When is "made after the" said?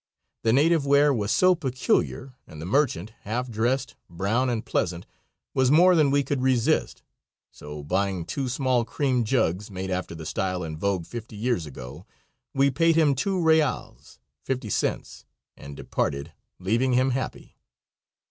9.69-10.25